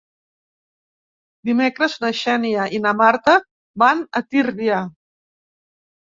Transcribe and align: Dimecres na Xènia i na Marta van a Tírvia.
Dimecres 1.49 1.97
na 2.05 2.11
Xènia 2.21 2.65
i 2.79 2.81
na 2.87 2.95
Marta 3.03 3.37
van 3.85 4.03
a 4.23 4.25
Tírvia. 4.33 4.83